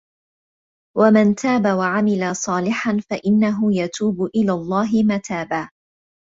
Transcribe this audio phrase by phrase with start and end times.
[0.97, 5.69] وَمَن تابَ وَعَمِلَ صالِحًا فَإِنَّهُ يَتوبُ إِلَى اللَّهِ مَتابًا